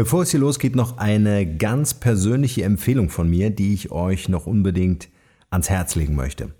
Bevor 0.00 0.22
es 0.22 0.30
hier 0.30 0.40
losgeht, 0.40 0.76
noch 0.76 0.96
eine 0.96 1.58
ganz 1.58 1.92
persönliche 1.92 2.64
Empfehlung 2.64 3.10
von 3.10 3.28
mir, 3.28 3.50
die 3.50 3.74
ich 3.74 3.90
euch 3.92 4.30
noch 4.30 4.46
unbedingt 4.46 5.10
ans 5.50 5.68
Herz 5.68 5.94
legen 5.94 6.14
möchte. 6.14 6.54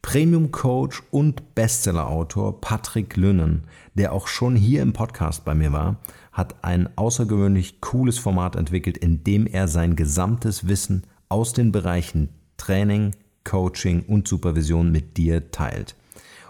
Premium 0.00 0.52
Coach 0.52 1.02
und 1.10 1.54
Bestseller-Autor 1.54 2.62
Patrick 2.62 3.18
Lünnen, 3.18 3.64
der 3.92 4.14
auch 4.14 4.26
schon 4.26 4.56
hier 4.56 4.80
im 4.80 4.94
Podcast 4.94 5.44
bei 5.44 5.54
mir 5.54 5.70
war, 5.70 5.98
hat 6.32 6.64
ein 6.64 6.88
außergewöhnlich 6.96 7.82
cooles 7.82 8.18
Format 8.18 8.56
entwickelt, 8.56 8.96
in 8.96 9.22
dem 9.22 9.46
er 9.46 9.68
sein 9.68 9.94
gesamtes 9.94 10.66
Wissen 10.66 11.02
aus 11.28 11.52
den 11.52 11.72
Bereichen 11.72 12.30
Training, 12.56 13.10
Coaching 13.44 14.00
und 14.08 14.26
Supervision 14.26 14.90
mit 14.90 15.18
dir 15.18 15.50
teilt. 15.50 15.94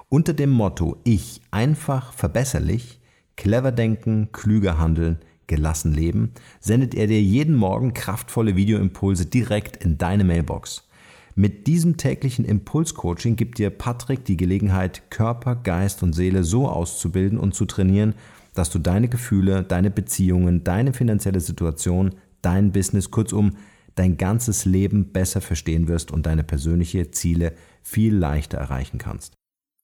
Unter 0.09 0.35
dem 0.35 0.51
Motto 0.51 0.99
Ich 1.03 1.41
einfach 1.51 2.13
verbesserlich, 2.13 3.01
clever 3.35 3.73
denken, 3.73 4.29
klüger 4.31 4.79
handeln, 4.79 5.19
gelassen 5.49 5.93
leben, 5.93 6.33
sendet 6.61 6.95
er 6.95 7.09
dir 7.09 7.21
jeden 7.21 7.57
Morgen 7.57 7.95
kraftvolle 7.95 8.55
Videoimpulse 8.55 9.27
direkt 9.27 9.83
in 9.85 9.99
deine 9.99 10.23
Mailbox. 10.23 10.89
Mit 11.35 11.67
diesem 11.67 11.97
täglichen 11.97 12.45
Impulscoaching 12.45 13.37
gibt 13.37 13.59
dir 13.59 13.71
Patrick 13.71 14.25
die 14.25 14.37
Gelegenheit, 14.37 15.11
Körper, 15.11 15.57
Geist 15.57 16.03
und 16.03 16.13
Seele 16.13 16.45
so 16.45 16.69
auszubilden 16.69 17.39
und 17.39 17.55
zu 17.55 17.65
trainieren, 17.65 18.15
dass 18.55 18.71
du 18.71 18.79
deine 18.79 19.09
Gefühle, 19.09 19.63
deine 19.63 19.91
Beziehungen, 19.91 20.65
deine 20.65 20.93
finanzielle 20.93 21.41
Situation, 21.41 22.15
dein 22.43 22.73
Business, 22.73 23.11
kurzum 23.11 23.53
dein 23.95 24.17
ganzes 24.17 24.65
Leben 24.65 25.13
besser 25.13 25.41
verstehen 25.41 25.89
wirst 25.89 26.13
und 26.13 26.27
deine 26.27 26.45
persönlichen 26.45 27.13
Ziele 27.13 27.55
viel 27.83 28.15
leichter 28.15 28.59
erreichen 28.59 28.99
kannst. 28.99 29.38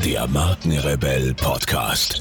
Der 0.04 0.28
Markenrebell 0.28 1.32
Podcast. 1.34 2.20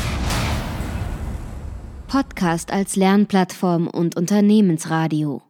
Podcast 2.11 2.73
als 2.73 2.97
Lernplattform 2.97 3.87
und 3.87 4.17
Unternehmensradio. 4.17 5.43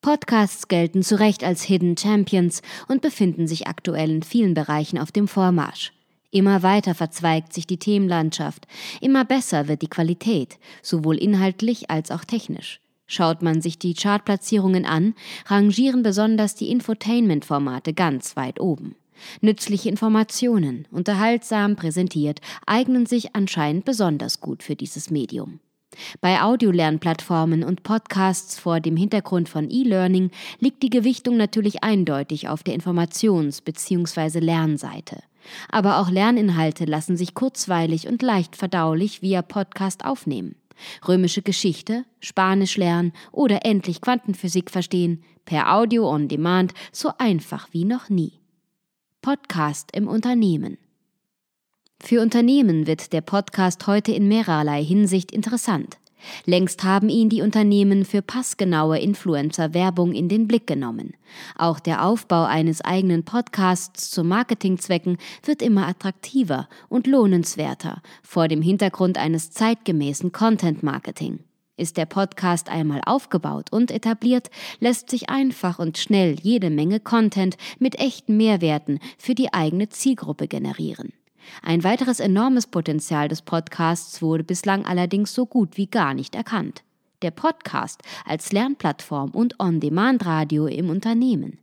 Podcasts 0.00 0.68
gelten 0.68 1.02
zu 1.02 1.20
Recht 1.20 1.44
als 1.44 1.62
Hidden 1.62 1.94
Champions 1.98 2.62
und 2.88 3.02
befinden 3.02 3.46
sich 3.46 3.66
aktuell 3.66 4.08
in 4.08 4.22
vielen 4.22 4.54
Bereichen 4.54 4.98
auf 4.98 5.12
dem 5.12 5.28
Vormarsch. 5.28 5.92
Immer 6.30 6.62
weiter 6.62 6.94
verzweigt 6.94 7.52
sich 7.52 7.66
die 7.66 7.76
Themenlandschaft, 7.76 8.66
immer 9.02 9.26
besser 9.26 9.68
wird 9.68 9.82
die 9.82 9.90
Qualität, 9.90 10.58
sowohl 10.80 11.18
inhaltlich 11.18 11.90
als 11.90 12.10
auch 12.10 12.24
technisch. 12.24 12.80
Schaut 13.06 13.42
man 13.42 13.60
sich 13.60 13.78
die 13.78 13.92
Chartplatzierungen 13.92 14.86
an, 14.86 15.14
rangieren 15.44 16.02
besonders 16.02 16.54
die 16.54 16.70
Infotainment-Formate 16.70 17.92
ganz 17.92 18.36
weit 18.36 18.58
oben. 18.58 18.96
Nützliche 19.40 19.88
Informationen, 19.88 20.86
unterhaltsam 20.90 21.76
präsentiert, 21.76 22.40
eignen 22.66 23.06
sich 23.06 23.34
anscheinend 23.34 23.84
besonders 23.84 24.40
gut 24.40 24.62
für 24.62 24.76
dieses 24.76 25.10
Medium. 25.10 25.60
Bei 26.20 26.42
Audiolernplattformen 26.42 27.64
und 27.64 27.82
Podcasts 27.82 28.58
vor 28.58 28.80
dem 28.80 28.96
Hintergrund 28.96 29.48
von 29.48 29.70
E-Learning 29.70 30.30
liegt 30.60 30.82
die 30.82 30.90
Gewichtung 30.90 31.36
natürlich 31.36 31.82
eindeutig 31.82 32.48
auf 32.48 32.62
der 32.62 32.74
Informations- 32.74 33.62
bzw. 33.62 34.38
Lernseite. 34.38 35.22
Aber 35.70 35.98
auch 35.98 36.10
Lerninhalte 36.10 36.84
lassen 36.84 37.16
sich 37.16 37.34
kurzweilig 37.34 38.06
und 38.06 38.22
leicht 38.22 38.56
verdaulich 38.56 39.22
via 39.22 39.42
Podcast 39.42 40.04
aufnehmen. 40.04 40.56
Römische 41.06 41.42
Geschichte, 41.42 42.04
Spanisch 42.20 42.76
lernen 42.76 43.12
oder 43.32 43.64
endlich 43.64 44.00
Quantenphysik 44.00 44.70
verstehen, 44.70 45.22
per 45.44 45.74
Audio 45.74 46.08
on 46.08 46.28
Demand, 46.28 46.74
so 46.92 47.10
einfach 47.18 47.68
wie 47.72 47.84
noch 47.84 48.08
nie. 48.10 48.34
Podcast 49.28 49.90
im 49.94 50.08
Unternehmen. 50.08 50.78
Für 52.00 52.22
Unternehmen 52.22 52.86
wird 52.86 53.12
der 53.12 53.20
Podcast 53.20 53.86
heute 53.86 54.10
in 54.10 54.26
mehrerlei 54.26 54.82
Hinsicht 54.82 55.32
interessant. 55.32 55.98
Längst 56.46 56.82
haben 56.82 57.10
ihn 57.10 57.28
die 57.28 57.42
Unternehmen 57.42 58.06
für 58.06 58.22
passgenaue 58.22 58.98
Influencer-Werbung 58.98 60.14
in 60.14 60.30
den 60.30 60.48
Blick 60.48 60.66
genommen. 60.66 61.12
Auch 61.58 61.78
der 61.78 62.06
Aufbau 62.06 62.44
eines 62.44 62.80
eigenen 62.80 63.26
Podcasts 63.26 64.10
zu 64.10 64.24
Marketingzwecken 64.24 65.18
wird 65.44 65.60
immer 65.60 65.88
attraktiver 65.88 66.66
und 66.88 67.06
lohnenswerter 67.06 68.00
vor 68.22 68.48
dem 68.48 68.62
Hintergrund 68.62 69.18
eines 69.18 69.50
zeitgemäßen 69.50 70.32
Content-Marketing. 70.32 71.40
Ist 71.78 71.96
der 71.96 72.06
Podcast 72.06 72.68
einmal 72.68 73.00
aufgebaut 73.06 73.68
und 73.70 73.92
etabliert, 73.92 74.50
lässt 74.80 75.10
sich 75.10 75.30
einfach 75.30 75.78
und 75.78 75.96
schnell 75.96 76.34
jede 76.42 76.70
Menge 76.70 76.98
Content 76.98 77.56
mit 77.78 78.00
echten 78.00 78.36
Mehrwerten 78.36 78.98
für 79.16 79.36
die 79.36 79.54
eigene 79.54 79.88
Zielgruppe 79.88 80.48
generieren. 80.48 81.12
Ein 81.62 81.84
weiteres 81.84 82.18
enormes 82.18 82.66
Potenzial 82.66 83.28
des 83.28 83.42
Podcasts 83.42 84.20
wurde 84.20 84.42
bislang 84.42 84.86
allerdings 84.86 85.32
so 85.32 85.46
gut 85.46 85.76
wie 85.76 85.86
gar 85.86 86.14
nicht 86.14 86.34
erkannt. 86.34 86.82
Der 87.22 87.30
Podcast 87.30 88.02
als 88.26 88.50
Lernplattform 88.50 89.30
und 89.30 89.60
On-Demand-Radio 89.60 90.66
im 90.66 90.90
Unternehmen. 90.90 91.58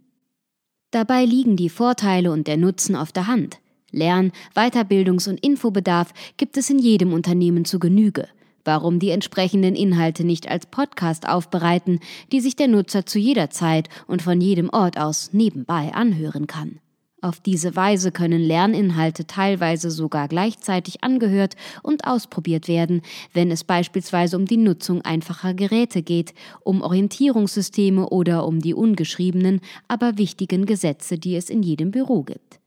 Dabei 0.92 1.26
liegen 1.26 1.58
die 1.58 1.70
Vorteile 1.70 2.32
und 2.32 2.48
der 2.48 2.56
Nutzen 2.56 2.96
auf 2.96 3.12
der 3.12 3.28
Hand. 3.28 3.60
Lern-, 3.92 4.32
Weiterbildungs- 4.56 5.28
und 5.28 5.46
Infobedarf 5.46 6.14
gibt 6.38 6.56
es 6.56 6.70
in 6.70 6.80
jedem 6.80 7.12
Unternehmen 7.12 7.66
zu 7.66 7.80
Genüge. 7.80 8.30
Warum 8.66 8.98
die 8.98 9.12
entsprechenden 9.12 9.76
Inhalte 9.76 10.24
nicht 10.24 10.50
als 10.50 10.66
Podcast 10.66 11.30
aufbereiten, 11.30 12.00
die 12.32 12.42
sich 12.42 12.56
der 12.56 12.68
Nutzer 12.68 13.06
zu 13.06 13.20
jeder 13.20 13.52
Zeit 13.52 13.90
und 14.08 14.24
von 14.24 14.42
jedem 14.42 14.72
Ort 14.72 15.00
aus 15.00 15.30
nebenbei 15.34 15.94
anhören 15.94 16.48
kann? 16.48 16.80
Auf 17.22 17.40
diese 17.40 17.76
Weise 17.76 18.12
können 18.12 18.42
Lerninhalte 18.42 19.26
teilweise 19.26 19.90
sogar 19.90 20.28
gleichzeitig 20.28 21.04
angehört 21.04 21.56
und 21.82 22.06
ausprobiert 22.06 22.68
werden, 22.68 23.02
wenn 23.34 23.52
es 23.52 23.64
beispielsweise 23.64 24.36
um 24.36 24.46
die 24.46 24.58
Nutzung 24.58 25.02
einfacher 25.02 25.54
Geräte 25.54 26.02
geht, 26.02 26.34
um 26.64 26.82
Orientierungssysteme 26.82 28.10
oder 28.10 28.46
um 28.46 28.60
die 28.60 28.74
ungeschriebenen, 28.74 29.62
aber 29.88 30.18
wichtigen 30.18 30.66
Gesetze, 30.66 31.18
die 31.18 31.36
es 31.36 31.50
in 31.50 31.64
jedem 31.64 31.92
Büro 31.92 32.24
gibt. 32.24 32.60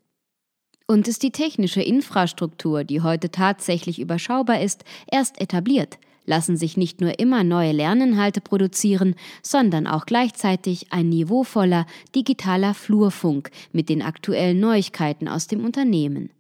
Und 0.91 1.07
ist 1.07 1.23
die 1.23 1.33
technische 1.33 1.83
Infrastruktur, 1.83 2.83
die 2.83 3.03
heute 3.03 3.31
tatsächlich 3.31 4.01
überschaubar 4.01 4.63
ist, 4.63 4.85
erst 5.07 5.39
etabliert, 5.39 5.99
lassen 6.25 6.57
sich 6.57 6.79
nicht 6.79 7.03
nur 7.03 7.19
immer 7.19 7.45
neue 7.45 7.73
Lerninhalte 7.73 8.41
produzieren, 8.41 9.15
sondern 9.43 9.87
auch 9.87 10.07
gleichzeitig 10.07 10.91
ein 10.91 11.11
niveauvoller 11.11 11.85
digitaler 12.15 12.73
Flurfunk 12.73 13.51
mit 13.71 13.91
den 13.91 14.01
aktuellen 14.01 14.61
Neuigkeiten 14.61 15.29
aus 15.29 15.47
dem 15.47 15.63
Unternehmen. 15.63 16.31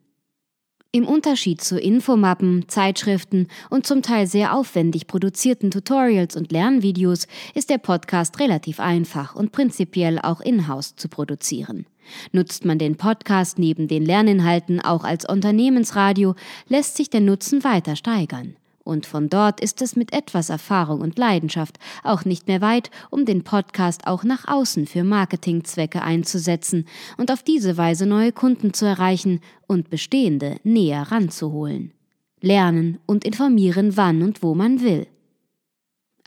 Im 0.93 1.07
Unterschied 1.07 1.61
zu 1.61 1.79
Infomappen, 1.79 2.67
Zeitschriften 2.69 3.49
und 3.69 3.87
zum 3.87 4.01
Teil 4.01 4.27
sehr 4.27 4.55
aufwendig 4.57 5.07
produzierten 5.07 5.71
Tutorials 5.71 6.35
und 6.35 6.51
Lernvideos 6.53 7.27
ist 7.55 7.69
der 7.69 7.77
Podcast 7.77 8.41
relativ 8.41 8.81
einfach 8.81 9.35
und 9.35 9.53
prinzipiell 9.53 10.19
auch 10.19 10.41
in-house 10.41 10.97
zu 10.97 11.11
produzieren. 11.11 11.85
Nutzt 12.33 12.65
man 12.65 12.79
den 12.79 12.97
Podcast 12.97 13.59
neben 13.59 13.89
den 13.89 14.05
Lerninhalten 14.05 14.81
auch 14.81 15.05
als 15.05 15.29
Unternehmensradio, 15.29 16.35
lässt 16.69 16.97
sich 16.97 17.11
der 17.11 17.21
Nutzen 17.21 17.65
weiter 17.65 17.97
steigern 17.97 18.57
und 18.89 19.05
von 19.05 19.29
dort 19.29 19.61
ist 19.61 19.83
es 19.83 19.97
mit 19.97 20.15
etwas 20.15 20.49
Erfahrung 20.49 21.03
und 21.03 21.19
Leidenschaft 21.19 21.79
auch 22.03 22.25
nicht 22.25 22.49
mehr 22.49 22.63
weit, 22.63 22.91
um 23.11 23.27
den 23.27 23.45
Podcast 23.45 24.07
auch 24.07 24.25
nach 24.25 24.49
außen 24.49 24.87
für 24.87 25.05
Marketingzwecke 25.05 26.01
einzusetzen 26.01 26.87
und 27.19 27.31
auf 27.31 27.43
diese 27.43 27.77
Weise 27.77 28.07
neue 28.07 28.33
Kunden 28.33 28.73
zu 28.73 28.87
erreichen 28.87 29.41
und 29.67 29.91
bestehende 29.91 30.57
näher 30.65 31.03
ranzuholen. 31.03 31.93
Lernen 32.41 32.99
und 33.05 33.25
informieren, 33.27 33.97
wann 33.99 34.23
und 34.23 34.43
wo 34.43 34.55
man 34.55 34.81
will. 34.81 35.07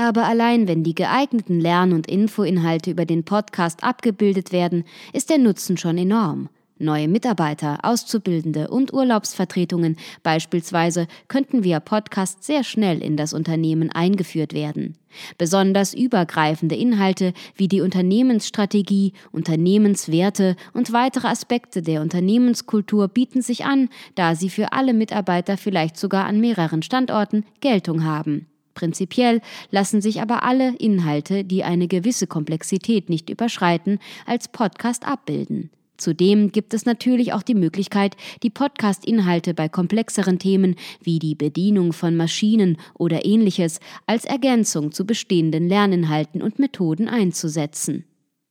Aber 0.04 0.26
allein 0.26 0.68
wenn 0.68 0.84
die 0.84 0.96
geeigneten 0.96 1.60
Lern- 1.60 1.94
und 1.94 2.08
Infoinhalte 2.08 2.90
über 2.90 3.06
den 3.06 3.24
Podcast 3.24 3.84
abgebildet 3.84 4.52
werden, 4.52 4.84
ist 5.14 5.30
der 5.30 5.38
Nutzen 5.38 5.78
schon 5.78 5.96
enorm. 5.96 6.50
Neue 6.80 7.08
Mitarbeiter, 7.08 7.78
Auszubildende 7.84 8.70
und 8.70 8.92
Urlaubsvertretungen 8.92 9.98
beispielsweise 10.24 11.06
könnten 11.28 11.64
via 11.64 11.80
Podcast 11.80 12.44
sehr 12.44 12.64
schnell 12.64 13.04
in 13.04 13.16
das 13.16 13.34
Unternehmen 13.34 13.92
eingeführt 13.92 14.56
werden. 14.56 14.98
Besonders 15.38 15.94
übergreifende 15.94 16.74
Inhalte 16.74 17.34
wie 17.54 17.68
die 17.68 17.82
Unternehmensstrategie, 17.82 19.14
Unternehmenswerte 19.32 20.56
und 20.74 20.94
weitere 20.94 21.28
Aspekte 21.28 21.84
der 21.84 22.02
Unternehmenskultur 22.02 23.08
bieten 23.08 23.44
sich 23.44 23.66
an, 23.66 23.90
da 24.16 24.34
sie 24.34 24.50
für 24.50 24.74
alle 24.74 24.96
Mitarbeiter 24.96 25.58
vielleicht 25.58 25.96
sogar 25.96 26.26
an 26.26 26.40
mehreren 26.40 26.82
Standorten 26.82 27.46
Geltung 27.60 28.04
haben. 28.04 28.48
Prinzipiell 28.74 29.42
lassen 29.70 30.02
sich 30.02 30.22
aber 30.22 30.44
alle 30.44 30.76
Inhalte, 30.78 31.44
die 31.44 31.64
eine 31.64 31.88
gewisse 31.88 32.28
Komplexität 32.28 33.10
nicht 33.10 33.30
überschreiten, 33.30 34.00
als 34.26 34.48
Podcast 34.48 35.08
abbilden. 35.08 35.70
Zudem 36.02 36.52
gibt 36.52 36.74
es 36.74 36.86
natürlich 36.86 37.32
auch 37.32 37.44
die 37.44 37.54
Möglichkeit, 37.54 38.18
die 38.42 38.50
Podcast-Inhalte 38.50 39.54
bei 39.54 39.70
komplexeren 39.70 40.40
Themen 40.40 40.76
wie 41.04 41.20
die 41.20 41.36
Bedienung 41.36 41.94
von 41.94 42.18
Maschinen 42.18 42.78
oder 42.96 43.24
ähnliches 43.24 43.80
als 44.08 44.26
Ergänzung 44.26 44.92
zu 44.92 45.06
bestehenden 45.06 45.70
Lerninhalten 45.70 46.42
und 46.42 46.58
Methoden 46.58 47.08
einzusetzen. 47.08 48.06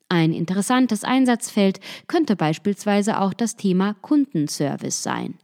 Ein 0.08 0.32
interessantes 0.32 1.02
Einsatzfeld 1.02 1.80
könnte 2.06 2.36
beispielsweise 2.36 3.20
auch 3.20 3.34
das 3.34 3.56
Thema 3.56 3.94
Kundenservice 3.94 5.02
sein. 5.02 5.34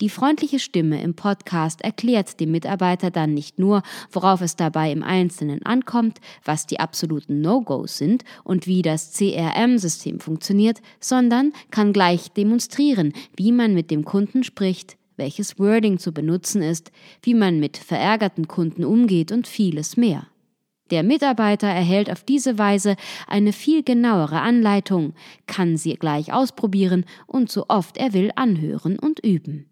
Die 0.00 0.08
freundliche 0.08 0.58
Stimme 0.58 1.02
im 1.02 1.14
Podcast 1.14 1.82
erklärt 1.82 2.40
dem 2.40 2.50
Mitarbeiter 2.50 3.10
dann 3.10 3.34
nicht 3.34 3.58
nur, 3.58 3.82
worauf 4.10 4.40
es 4.40 4.56
dabei 4.56 4.92
im 4.92 5.02
Einzelnen 5.02 5.64
ankommt, 5.64 6.18
was 6.44 6.66
die 6.66 6.80
absoluten 6.80 7.40
No-Gos 7.40 7.98
sind 7.98 8.24
und 8.44 8.66
wie 8.66 8.82
das 8.82 9.12
CRM-System 9.12 10.20
funktioniert, 10.20 10.80
sondern 11.00 11.52
kann 11.70 11.92
gleich 11.92 12.30
demonstrieren, 12.30 13.12
wie 13.36 13.52
man 13.52 13.74
mit 13.74 13.90
dem 13.90 14.04
Kunden 14.04 14.44
spricht, 14.44 14.96
welches 15.16 15.58
Wording 15.58 15.98
zu 15.98 16.12
benutzen 16.12 16.62
ist, 16.62 16.92
wie 17.22 17.34
man 17.34 17.60
mit 17.60 17.76
verärgerten 17.76 18.48
Kunden 18.48 18.84
umgeht 18.84 19.32
und 19.32 19.46
vieles 19.46 19.96
mehr. 19.96 20.26
Der 20.90 21.02
Mitarbeiter 21.02 21.68
erhält 21.68 22.10
auf 22.10 22.24
diese 22.24 22.58
Weise 22.58 22.96
eine 23.26 23.52
viel 23.52 23.82
genauere 23.82 24.40
Anleitung, 24.40 25.14
kann 25.46 25.76
sie 25.76 25.94
gleich 25.94 26.32
ausprobieren 26.32 27.04
und 27.26 27.50
so 27.50 27.66
oft 27.68 27.98
er 27.98 28.12
will 28.12 28.30
anhören 28.36 28.98
und 28.98 29.24
üben. 29.24 29.66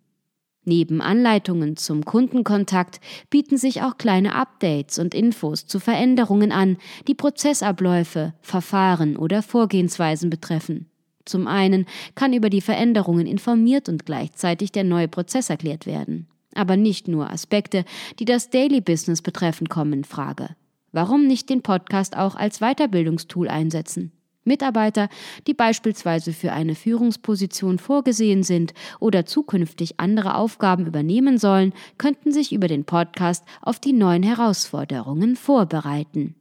Neben 0.68 1.00
Anleitungen 1.00 1.76
zum 1.76 2.04
Kundenkontakt 2.04 3.00
bieten 3.30 3.56
sich 3.56 3.82
auch 3.82 3.98
kleine 3.98 4.34
Updates 4.34 4.98
und 4.98 5.14
Infos 5.14 5.66
zu 5.66 5.78
Veränderungen 5.78 6.50
an, 6.50 6.76
die 7.06 7.14
Prozessabläufe, 7.14 8.34
Verfahren 8.40 9.16
oder 9.16 9.42
Vorgehensweisen 9.42 10.28
betreffen. 10.28 10.90
Zum 11.24 11.46
einen 11.46 11.86
kann 12.16 12.32
über 12.32 12.50
die 12.50 12.60
Veränderungen 12.60 13.26
informiert 13.28 13.88
und 13.88 14.06
gleichzeitig 14.06 14.72
der 14.72 14.84
neue 14.84 15.08
Prozess 15.08 15.50
erklärt 15.50 15.86
werden. 15.86 16.26
Aber 16.54 16.76
nicht 16.76 17.06
nur 17.06 17.30
Aspekte, 17.30 17.84
die 18.18 18.24
das 18.24 18.50
Daily 18.50 18.80
Business 18.80 19.22
betreffen, 19.22 19.68
kommen 19.68 19.92
in 19.92 20.04
Frage. 20.04 20.56
Warum 20.96 21.26
nicht 21.26 21.50
den 21.50 21.60
Podcast 21.60 22.16
auch 22.16 22.36
als 22.36 22.60
Weiterbildungstool 22.60 23.48
einsetzen? 23.48 24.12
Mitarbeiter, 24.44 25.10
die 25.46 25.52
beispielsweise 25.52 26.32
für 26.32 26.54
eine 26.54 26.74
Führungsposition 26.74 27.78
vorgesehen 27.78 28.42
sind 28.42 28.72
oder 28.98 29.26
zukünftig 29.26 30.00
andere 30.00 30.36
Aufgaben 30.36 30.86
übernehmen 30.86 31.36
sollen, 31.36 31.74
könnten 31.98 32.32
sich 32.32 32.50
über 32.50 32.66
den 32.66 32.86
Podcast 32.86 33.44
auf 33.60 33.78
die 33.78 33.92
neuen 33.92 34.22
Herausforderungen 34.22 35.36
vorbereiten. 35.36 36.34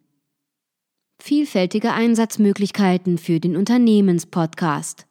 Vielfältige 1.22 1.92
Einsatzmöglichkeiten 1.92 3.18
für 3.18 3.42
den 3.42 3.58
Unternehmenspodcast. 3.58 5.06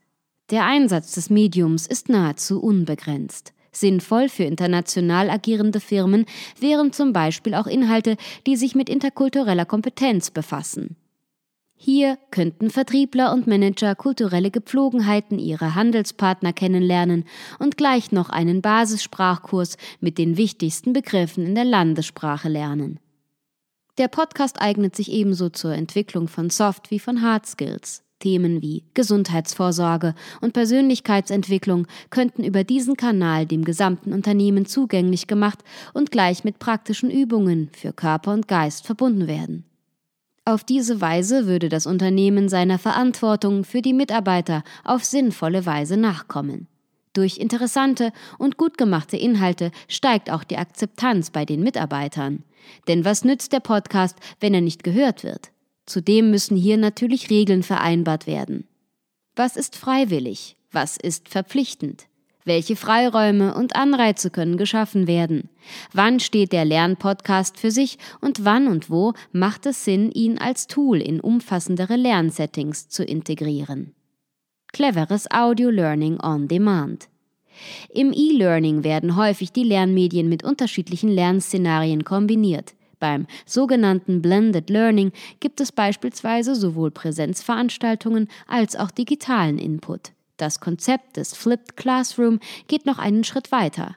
Der 0.49 0.65
Einsatz 0.65 1.13
des 1.13 1.29
Mediums 1.29 1.87
ist 1.87 2.09
nahezu 2.09 2.63
unbegrenzt. 2.63 3.54
Sinnvoll 3.77 4.29
für 4.29 4.45
international 4.45 5.31
agierende 5.31 5.81
Firmen 5.81 6.27
wären 6.59 6.93
zum 6.93 7.13
Beispiel 7.13 7.55
auch 7.55 7.67
Inhalte, 7.67 8.17
die 8.47 8.57
sich 8.57 8.75
mit 8.75 8.89
interkultureller 8.89 9.65
Kompetenz 9.65 10.31
befassen. 10.31 10.97
Hier 11.77 12.19
könnten 12.31 12.71
Vertriebler 12.71 13.33
und 13.33 13.47
Manager 13.47 13.95
kulturelle 13.95 14.51
Gepflogenheiten 14.51 15.39
ihrer 15.39 15.75
Handelspartner 15.75 16.53
kennenlernen 16.53 17.25
und 17.59 17.77
gleich 17.77 18.11
noch 18.11 18.31
einen 18.31 18.63
Basissprachkurs 18.63 19.77
mit 20.01 20.17
den 20.17 20.37
wichtigsten 20.37 20.93
Begriffen 20.93 21.45
in 21.45 21.55
der 21.55 21.65
Landessprache 21.65 22.49
lernen. 22.49 23.01
Der 23.99 24.09
Podcast 24.09 24.61
eignet 24.61 24.97
sich 24.97 25.13
ebenso 25.13 25.51
zur 25.51 25.75
Entwicklung 25.75 26.27
von 26.27 26.49
Soft 26.49 26.91
wie 26.91 26.99
von 26.99 27.23
Hard 27.23 27.47
Skills. 27.47 28.03
Themen 28.25 28.63
wie 28.63 28.85
Gesundheitsvorsorge 28.95 30.15
und 30.41 30.55
Persönlichkeitsentwicklung 30.55 31.87
könnten 32.09 32.43
über 32.43 32.65
diesen 32.65 32.97
Kanal 32.97 33.45
dem 33.45 33.67
gesamten 33.67 34.15
Unternehmen 34.15 34.65
zugänglich 34.65 35.27
gemacht 35.27 35.59
und 35.93 36.11
gleich 36.11 36.43
mit 36.43 36.59
praktischen 36.59 37.11
Übungen 37.11 37.69
für 37.77 37.93
Körper 37.93 38.33
und 38.33 38.49
Geist 38.49 38.87
verbunden 38.87 39.27
werden. 39.27 39.65
Auf 40.47 40.65
diese 40.65 41.03
Weise 41.03 41.47
würde 41.47 41.69
das 41.69 41.87
Unternehmen 41.87 42.49
seiner 42.49 42.79
Verantwortung 42.79 43.63
für 43.63 43.83
die 43.83 43.93
Mitarbeiter 43.93 44.65
auf 44.85 45.05
sinnvolle 45.05 45.67
Weise 45.67 45.99
nachkommen. 45.99 46.67
Durch 47.13 47.37
interessante 47.37 48.11
und 48.39 48.57
gut 48.57 48.79
gemachte 48.79 49.19
Inhalte 49.19 49.71
steigt 49.87 50.31
auch 50.31 50.45
die 50.45 50.57
Akzeptanz 50.57 51.31
bei 51.31 51.45
den 51.45 51.63
Mitarbeitern. 51.63 52.43
Denn 52.89 53.05
was 53.05 53.23
nützt 53.23 53.53
der 53.53 53.61
Podcast, 53.61 54.17
wenn 54.41 54.55
er 54.55 54.63
nicht 54.63 54.83
gehört 54.83 55.25
wird? 55.25 55.54
Zudem 55.87 56.31
müssen 56.31 56.57
hier 56.57 56.77
natürlich 56.77 57.31
Regeln 57.31 57.63
vereinbart 57.63 58.27
werden. 58.27 58.67
Was 59.37 59.57
ist 59.57 59.77
freiwillig? 59.77 60.57
Was 60.71 60.97
ist 60.97 61.29
verpflichtend? 61.29 62.07
Welche 62.47 62.77
Freiräume 62.77 63.55
und 63.55 63.75
Anreize 63.75 64.31
können 64.31 64.59
geschaffen 64.59 65.07
werden? 65.07 65.49
Wann 65.93 66.21
steht 66.21 66.53
der 66.53 66.67
Lernpodcast 66.67 67.59
für 67.59 67.71
sich 67.71 67.97
und 68.21 68.45
wann 68.45 68.69
und 68.69 68.91
wo 68.91 69.15
macht 69.33 69.65
es 69.65 69.85
Sinn, 69.85 70.11
ihn 70.11 70.39
als 70.39 70.67
Tool 70.67 71.01
in 71.01 71.21
umfassendere 71.21 71.97
Lernsettings 71.97 72.89
zu 72.89 73.03
integrieren? 73.03 73.95
Cleveres 74.73 75.31
Audio 75.31 75.71
Learning 75.71 76.21
on 76.21 76.49
Demand. 76.49 77.09
Im 77.89 78.13
E-Learning 78.13 78.85
werden 78.85 79.17
häufig 79.17 79.53
die 79.53 79.65
Lernmedien 79.65 80.29
mit 80.29 80.45
unterschiedlichen 80.45 81.09
Lernszenarien 81.09 82.05
kombiniert. 82.05 82.75
Beim 83.05 83.27
sogenannten 83.45 84.23
Blended 84.23 84.71
Learning 84.71 85.13
gibt 85.39 85.61
es 85.61 85.73
beispielsweise 85.73 86.55
sowohl 86.55 86.91
Präsenzveranstaltungen 86.91 88.29
als 88.47 88.77
auch 88.77 88.91
digitalen 88.91 89.59
Input. 89.59 90.13
Das 90.39 90.59
Konzept 90.59 91.19
des 91.19 91.37
Flipped 91.37 91.77
Classroom 91.77 92.41
geht 92.67 92.87
noch 92.87 92.99
einen 92.99 93.23
Schritt 93.23 93.53
weiter. 93.53 93.97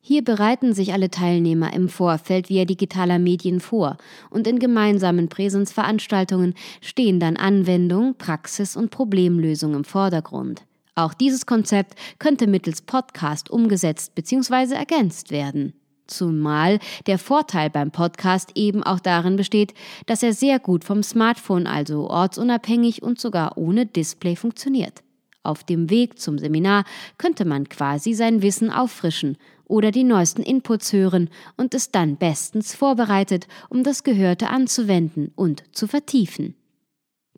Hier 0.00 0.24
bereiten 0.24 0.72
sich 0.72 0.94
alle 0.94 1.10
Teilnehmer 1.10 1.74
im 1.74 1.90
Vorfeld 1.90 2.48
via 2.48 2.64
digitaler 2.64 3.18
Medien 3.18 3.60
vor 3.60 3.98
und 4.30 4.46
in 4.46 4.58
gemeinsamen 4.58 5.28
Präsenzveranstaltungen 5.28 6.54
stehen 6.80 7.20
dann 7.20 7.36
Anwendung, 7.36 8.14
Praxis 8.14 8.74
und 8.74 8.90
Problemlösung 8.90 9.74
im 9.74 9.84
Vordergrund. 9.84 10.62
Auch 10.94 11.12
dieses 11.12 11.44
Konzept 11.44 11.94
könnte 12.18 12.46
mittels 12.46 12.80
Podcast 12.80 13.50
umgesetzt 13.50 14.14
bzw. 14.14 14.76
ergänzt 14.76 15.30
werden. 15.30 15.74
Zumal 16.08 16.80
der 17.06 17.18
Vorteil 17.18 17.70
beim 17.70 17.90
Podcast 17.90 18.52
eben 18.54 18.82
auch 18.82 18.98
darin 18.98 19.36
besteht, 19.36 19.74
dass 20.06 20.22
er 20.22 20.32
sehr 20.32 20.58
gut 20.58 20.84
vom 20.84 21.02
Smartphone, 21.02 21.66
also 21.66 22.10
ortsunabhängig 22.10 23.02
und 23.02 23.20
sogar 23.20 23.56
ohne 23.56 23.86
Display 23.86 24.34
funktioniert. 24.34 25.04
Auf 25.42 25.64
dem 25.64 25.88
Weg 25.90 26.18
zum 26.18 26.38
Seminar 26.38 26.84
könnte 27.16 27.44
man 27.44 27.68
quasi 27.68 28.14
sein 28.14 28.42
Wissen 28.42 28.70
auffrischen 28.70 29.36
oder 29.64 29.90
die 29.90 30.04
neuesten 30.04 30.42
Inputs 30.42 30.92
hören 30.92 31.30
und 31.56 31.74
ist 31.74 31.94
dann 31.94 32.16
bestens 32.16 32.74
vorbereitet, 32.74 33.46
um 33.68 33.84
das 33.84 34.02
Gehörte 34.02 34.48
anzuwenden 34.48 35.30
und 35.36 35.62
zu 35.72 35.86
vertiefen. 35.86 36.54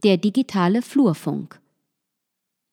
Der 0.02 0.16
digitale 0.16 0.80
Flurfunk. 0.80 1.59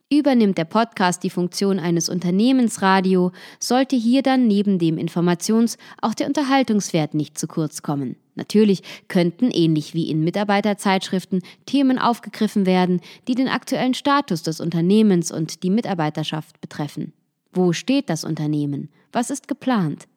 Übernimmt 0.10 0.58
der 0.58 0.64
Podcast 0.64 1.22
die 1.24 1.30
Funktion 1.30 1.80
eines 1.80 2.08
Unternehmensradio, 2.08 3.34
sollte 3.60 3.98
hier 3.98 4.22
dann 4.22 4.48
neben 4.48 4.80
dem 4.80 4.96
Informations- 4.98 5.78
auch 6.02 6.14
der 6.14 6.28
Unterhaltungswert 6.28 7.14
nicht 7.14 7.38
zu 7.38 7.46
kurz 7.46 7.82
kommen. 7.82 8.16
Natürlich 8.36 8.84
könnten, 9.10 9.52
ähnlich 9.52 9.94
wie 9.94 10.10
in 10.10 10.24
Mitarbeiterzeitschriften, 10.24 11.42
Themen 11.66 12.00
aufgegriffen 12.00 12.66
werden, 12.66 13.02
die 13.28 13.36
den 13.36 13.50
aktuellen 13.50 13.96
Status 13.96 14.44
des 14.44 14.62
Unternehmens 14.62 15.30
und 15.30 15.62
die 15.64 15.70
Mitarbeiterschaft 15.70 16.62
betreffen. 16.62 17.12
Wo 17.52 17.74
steht 17.74 18.10
das 18.10 18.24
Unternehmen? 18.24 18.90
Was 19.12 19.30
ist 19.30 19.50
geplant? 19.50 20.08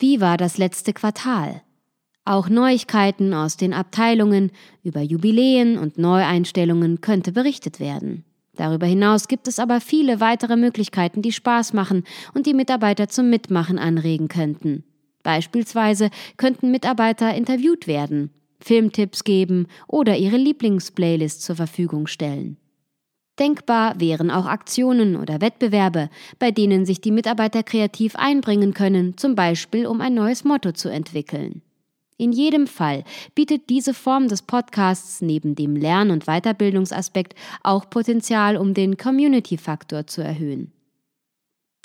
Wie 0.00 0.20
war 0.20 0.36
das 0.36 0.58
letzte 0.58 0.92
Quartal? 0.92 1.62
Auch 2.24 2.48
Neuigkeiten 2.48 3.34
aus 3.34 3.56
den 3.56 3.72
Abteilungen 3.72 4.50
über 4.82 5.00
Jubiläen 5.00 5.78
und 5.78 5.96
Neueinstellungen 5.96 7.00
könnte 7.00 7.30
berichtet 7.30 7.78
werden. 7.78 8.24
Darüber 8.56 8.86
hinaus 8.86 9.28
gibt 9.28 9.48
es 9.48 9.58
aber 9.58 9.80
viele 9.80 10.20
weitere 10.20 10.56
Möglichkeiten, 10.56 11.22
die 11.22 11.32
Spaß 11.32 11.72
machen 11.72 12.04
und 12.34 12.46
die 12.46 12.54
Mitarbeiter 12.54 13.08
zum 13.08 13.30
Mitmachen 13.30 13.78
anregen 13.78 14.28
könnten. 14.28 14.84
Beispielsweise 15.22 16.10
könnten 16.36 16.70
Mitarbeiter 16.70 17.34
interviewt 17.34 17.86
werden, 17.86 18.30
Filmtipps 18.60 19.24
geben 19.24 19.66
oder 19.86 20.16
ihre 20.16 20.36
Lieblingsplaylist 20.36 21.42
zur 21.42 21.56
Verfügung 21.56 22.06
stellen. 22.06 22.56
Denkbar 23.38 23.98
wären 23.98 24.30
auch 24.30 24.44
Aktionen 24.44 25.16
oder 25.16 25.40
Wettbewerbe, 25.40 26.10
bei 26.38 26.50
denen 26.50 26.84
sich 26.84 27.00
die 27.00 27.10
Mitarbeiter 27.10 27.62
kreativ 27.62 28.14
einbringen 28.16 28.74
können, 28.74 29.16
zum 29.16 29.34
Beispiel 29.34 29.86
um 29.86 30.02
ein 30.02 30.12
neues 30.12 30.44
Motto 30.44 30.72
zu 30.72 30.90
entwickeln. 30.90 31.62
In 32.20 32.32
jedem 32.32 32.66
Fall 32.66 33.04
bietet 33.34 33.70
diese 33.70 33.94
Form 33.94 34.28
des 34.28 34.42
Podcasts 34.42 35.22
neben 35.22 35.54
dem 35.54 35.74
Lern- 35.74 36.10
und 36.10 36.26
Weiterbildungsaspekt 36.26 37.34
auch 37.62 37.88
Potenzial, 37.88 38.58
um 38.58 38.74
den 38.74 38.98
Community-Faktor 38.98 40.06
zu 40.06 40.22
erhöhen. 40.22 40.70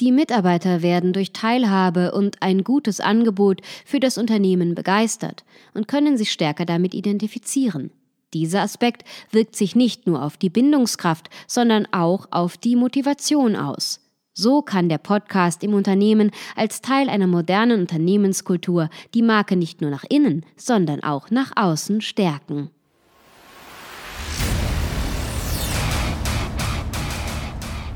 Die 0.02 0.12
Mitarbeiter 0.12 0.82
werden 0.82 1.14
durch 1.14 1.32
Teilhabe 1.32 2.12
und 2.12 2.42
ein 2.42 2.66
gutes 2.66 3.00
Angebot 3.00 3.62
für 3.86 4.02
das 4.02 4.18
Unternehmen 4.18 4.76
begeistert 4.76 5.46
und 5.74 5.88
können 5.88 6.18
sich 6.18 6.34
stärker 6.34 6.66
damit 6.66 6.94
identifizieren. 6.94 7.92
Dieser 8.34 8.62
Aspekt 8.62 9.06
wirkt 9.32 9.56
sich 9.56 9.74
nicht 9.74 10.06
nur 10.06 10.22
auf 10.22 10.36
die 10.36 10.50
Bindungskraft, 10.50 11.30
sondern 11.48 11.88
auch 11.94 12.28
auf 12.32 12.58
die 12.58 12.76
Motivation 12.76 13.56
aus. 13.56 14.05
So 14.38 14.62
kann 14.62 14.90
der 14.90 14.98
Podcast 14.98 15.64
im 15.64 15.74
Unternehmen 15.74 16.30
als 16.58 16.82
Teil 16.82 17.08
einer 17.08 17.26
modernen 17.26 17.80
Unternehmenskultur 17.80 18.90
die 19.14 19.22
Marke 19.22 19.56
nicht 19.56 19.80
nur 19.80 19.90
nach 19.90 20.04
innen, 20.10 20.46
sondern 20.58 21.02
auch 21.02 21.32
nach 21.32 21.54
außen 21.56 22.02
stärken. 22.02 22.70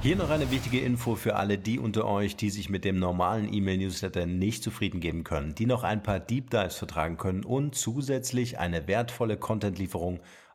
Hier 0.02 0.16
noch 0.16 0.30
eine 0.30 0.50
wichtige 0.50 0.80
Info 0.80 1.16
für 1.16 1.36
alle 1.36 1.58
die 1.58 1.78
unter 1.78 2.06
euch, 2.06 2.38
die 2.38 2.52
sich 2.52 2.70
mit 2.70 2.86
dem 2.86 3.00
normalen 3.00 3.54
E-Mail-Newsletter 3.54 4.26
nicht 4.26 4.64
zufrieden 4.64 5.02
geben 5.02 5.26
können, 5.26 5.56
die 5.56 5.66
noch 5.66 5.84
ein 5.84 6.02
paar 6.02 6.22
Deep 6.22 6.52
Dives 6.52 6.76
vertragen 6.76 7.18
können 7.18 7.44
und 7.44 7.76
zusätzlich 7.76 8.60
eine 8.60 8.88
wertvolle 8.88 9.36
Content-Lieferung 9.36 10.22